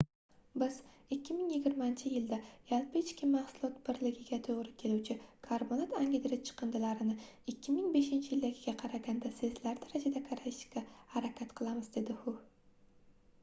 biz 0.61 0.75
2020-yilgacha 1.15 2.53
yaim 2.69 2.87
birligiga 3.99 4.39
toʻgʻri 4.47 4.73
keluvchi 4.83 5.17
karbonat 5.49 5.93
angidrid 5.99 6.43
chiqindilarini 6.49 7.17
2005-yildagiga 7.55 8.75
qaraganda 8.81 9.33
sezilarli 9.43 9.85
darajada 9.87 10.25
kamaytirishga 10.31 10.85
harakat 11.17 11.55
qilamiz 11.63 11.93
dedi 12.01 12.17
hu 12.25 12.35